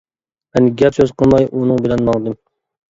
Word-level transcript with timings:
مەن 0.55 0.69
گەپ 0.81 0.97
سۆز 1.01 1.15
قىلماي 1.21 1.49
ئۇنىڭ 1.53 1.87
بىلەن 1.87 2.07
ماڭدىم. 2.11 2.41